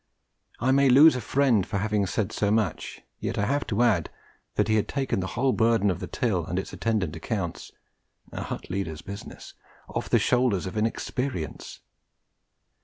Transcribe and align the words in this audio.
I 0.59 0.71
may 0.71 0.89
lose 0.89 1.15
a 1.15 1.21
friend 1.21 1.63
for 1.63 1.77
having 1.77 2.07
said 2.07 2.31
so 2.31 2.49
much, 2.49 3.03
yet 3.19 3.37
I 3.37 3.45
have 3.45 3.67
to 3.67 3.83
add 3.83 4.09
that 4.55 4.67
he 4.67 4.77
had 4.77 4.87
taken 4.87 5.19
the 5.19 5.27
whole 5.37 5.53
burden 5.53 5.91
of 5.91 5.99
the 5.99 6.07
till 6.07 6.43
and 6.43 6.57
its 6.57 6.73
attendant 6.73 7.15
accounts 7.15 7.71
(a 8.31 8.41
hut 8.45 8.71
leader's 8.71 9.03
business) 9.03 9.53
off 9.87 10.09
the 10.09 10.17
shoulders 10.17 10.65
of 10.65 10.75
inexperience. 10.75 11.81